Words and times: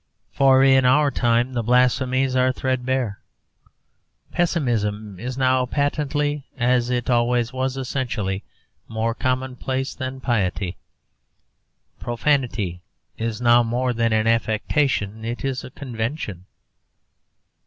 For 0.31 0.63
in 0.63 0.83
our 0.83 1.11
time 1.11 1.53
the 1.53 1.61
blasphemies 1.61 2.35
are 2.35 2.51
threadbare. 2.51 3.19
Pessimism 4.31 5.19
is 5.19 5.37
now 5.37 5.67
patently, 5.67 6.47
as 6.57 6.89
it 6.89 7.07
always 7.07 7.53
was 7.53 7.77
essentially, 7.77 8.43
more 8.87 9.13
commonplace 9.13 9.93
than 9.93 10.19
piety. 10.19 10.75
Profanity 11.99 12.81
is 13.19 13.41
now 13.41 13.61
more 13.61 13.93
than 13.93 14.11
an 14.11 14.25
affectation 14.25 15.23
it 15.23 15.45
is 15.45 15.63
a 15.63 15.69
convention. 15.69 16.45